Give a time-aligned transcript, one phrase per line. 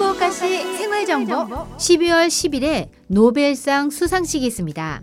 [0.00, 5.02] 후쿠오카시 생활 정보 12월 10일에 노벨상 수상식이 있습니다.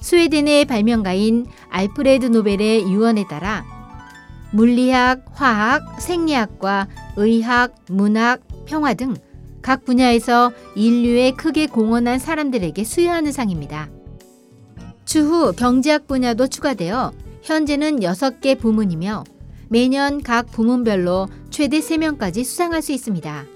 [0.00, 3.64] 스웨덴의 발명가인 알프레드 노벨의 유언에 따라
[4.50, 9.14] 물리학, 화학, 생리학과 의학, 문학, 평화 등
[9.62, 13.88] 각 분야에서 인류에 크게 공헌한 사람들에게 수여하는 상입니다.
[15.06, 17.12] 추후 경제학 분야도 추가되어
[17.42, 19.24] 현재는 6개 부문이며
[19.70, 23.53] 매년 각 부문별로 최대 3명까지 수상할 수 있습니다.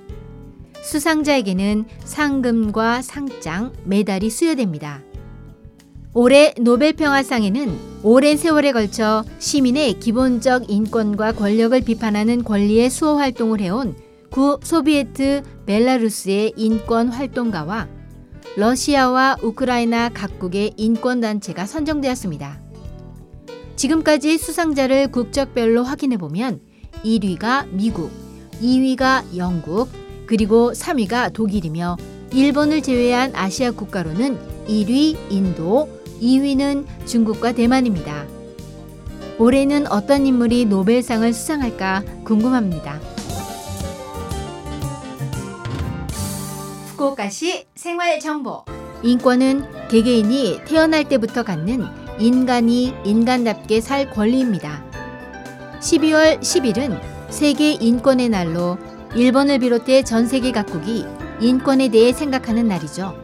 [0.83, 5.03] 수상자에게는 상금과 상장, 메달이 수여됩니다.
[6.15, 13.95] 올해 노벨평화상에는 오랜 세월에 걸쳐 시민의 기본적 인권과 권력을 비판하는 권리의 수호 활동을 해온
[14.31, 17.89] 구 소비에트 벨라루스의 인권 활동가와
[18.57, 22.61] 러시아와 우크라이나 각국의 인권단체가 선정되었습니다.
[23.77, 26.61] 지금까지 수상자를 국적별로 확인해 보면
[27.05, 28.11] 1위가 미국,
[28.61, 29.89] 2위가 영국,
[30.29, 31.97] 그리고 3위가 독일이며
[32.33, 35.89] 일본을 제외한 아시아 국가로는 1위 인도,
[36.21, 38.27] 2위는 중국과 대만입니다.
[39.39, 43.01] 올해는 어떤 인물이 노벨상을 수상할까 궁금합니다.
[46.89, 48.65] 후쿠오카시 생활 정보.
[49.03, 51.87] 인권은 개개인이 태어날 때부터 갖는
[52.19, 54.85] 인간이 인간답게 살 권리입니다.
[55.81, 58.77] 12월 10일은 세계 인권의 날로
[59.15, 61.07] 일본을 비롯해 전 세계 각국이
[61.41, 63.15] 인권에 대해 생각하는 날이죠.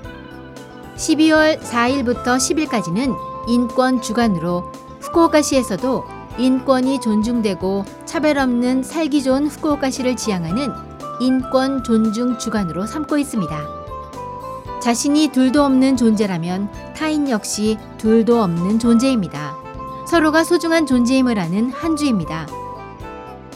[0.96, 3.14] 12월 4일부터 10일까지는
[3.48, 6.04] 인권 주간으로 후쿠오카시에서도
[6.38, 10.69] 인권이 존중되고 차별 없는 살기 좋은 후쿠오카시를 지향하는
[11.20, 13.84] 인권 존중 주간으로 삼고 있습니다.
[14.80, 19.56] 자신이 둘도 없는 존재라면 타인 역시 둘도 없는 존재입니다.
[20.06, 22.47] 서로가 소중한 존재임을 아는 한 주입니다.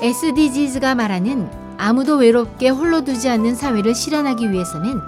[0.01, 5.01] SDGs가 말하는 아무도 외롭게 홀로 두지 않는 사회를 실현하기 위해서는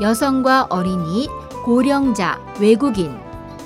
[0.00, 1.28] 여성과 어린이,
[1.64, 3.16] 고령자, 외국인,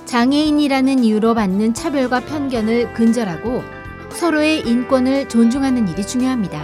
[0.05, 3.65] 장애인이라는 이유로 받는 차별과 편견을 근절하고
[4.11, 6.63] 서로의 인권을 존중하는 일이 중요합니다.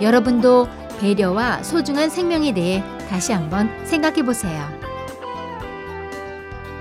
[0.00, 0.68] 여러분도
[1.00, 4.68] 배려와 소중한 생명에 대해 다시 한번 생각해 보세요.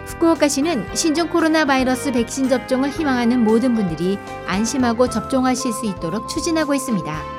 [0.07, 4.17] 후쿠오카시는 신종 코로나 바이러스 백신 접종을 희망하는 모든 분들이
[4.47, 7.36] 안심하고 접종하실 수 있도록 추진하고 있습니다.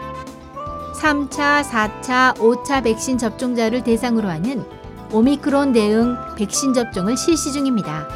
[0.98, 4.64] 3차, 4차, 5차 백신 접종자를 대상으로 하는
[5.12, 8.08] 오미크론 대응 백신 접종을 실시 중입니다.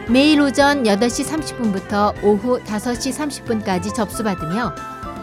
[0.10, 4.74] 매일 오전 8시 30분부터 오후 5시 30분까지 접수받으며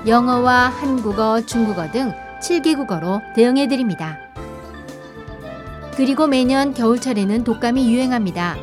[0.07, 4.19] 영어와 한국어, 중국어 등 7개국어로 대응해 드립니다.
[5.97, 8.57] 그리고 매년 겨울철에는 독감이 유행합니다.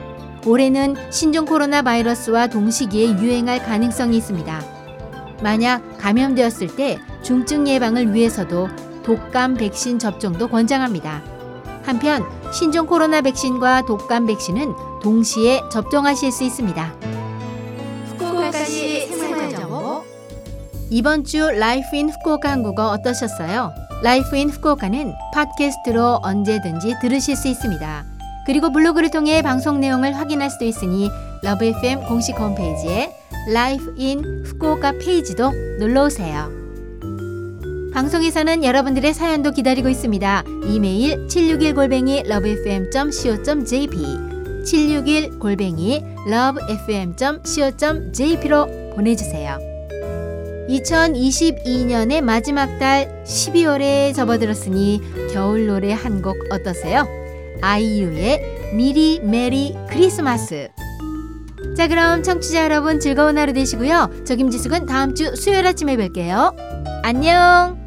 [0.45, 4.61] 올해는 신종 코로나 바이러스와 동시기에 유행할 가능성이 있습니다.
[5.41, 8.69] 만약 감염되었을 때 중증 예방을 위해서도
[9.03, 11.21] 독감 백신 접종도 권장합니다.
[11.83, 16.93] 한편 신종 코로나 백신과 독감 백신은 동시에 접종하실 수 있습니다.
[18.09, 20.03] 후쿠오카시 생활정보
[20.89, 23.71] 이번 주 Life in 후쿠오카 한국어 어떠셨어요?
[24.01, 28.05] Life in 후쿠오카는 팟캐스트로 언제든지 들으실 수 있습니다.
[28.45, 31.09] 그리고 블로그를 통해 방송 내용을 확인할 수도 있으니
[31.41, 33.13] Love FM 공식 홈페이지에
[33.53, 36.62] Life in 후쿠오카 페이지도 놀러 오세요.
[37.93, 40.43] 방송에서는 여러분들의 사연도 기다리고 있습니다.
[40.65, 43.97] 이메일 761골뱅이 lovefm.co.jp
[44.65, 49.59] 761 골뱅이 lovefm.co.jp로 보내주세요.
[50.69, 55.01] 2022년의 마지막 달 12월에 접어들었으니
[55.33, 57.05] 겨울 노래 한 곡 어떠세요?
[57.61, 60.69] 아이유의 미리 메리 크리스마스.
[61.77, 64.09] 자 그럼 청취자 여러분 즐거운 하루 되시고요.
[64.25, 66.55] 저 김지숙은 다음 주 수요일 아침에 뵐게요.
[67.03, 67.82] 안녕.